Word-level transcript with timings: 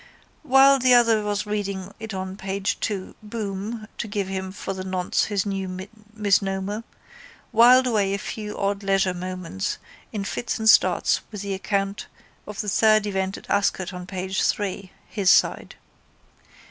While 0.41 0.79
the 0.79 0.95
other 0.95 1.23
was 1.23 1.45
reading 1.45 1.93
it 1.99 2.11
on 2.11 2.35
page 2.35 2.79
two 2.79 3.13
Boom 3.21 3.87
(to 3.99 4.07
give 4.07 4.27
him 4.29 4.51
for 4.51 4.73
the 4.73 4.83
nonce 4.83 5.25
his 5.25 5.45
new 5.45 5.87
misnomer) 6.15 6.83
whiled 7.51 7.85
away 7.85 8.11
a 8.11 8.17
few 8.17 8.57
odd 8.57 8.81
leisure 8.81 9.13
moments 9.13 9.77
in 10.11 10.23
fits 10.23 10.57
and 10.57 10.67
starts 10.67 11.21
with 11.31 11.43
the 11.43 11.53
account 11.53 12.07
of 12.47 12.61
the 12.61 12.67
third 12.69 13.05
event 13.05 13.37
at 13.37 13.47
Ascot 13.47 13.93
on 13.93 14.07
page 14.07 14.41
three, 14.41 14.91
his 15.07 15.29
side. 15.29 15.75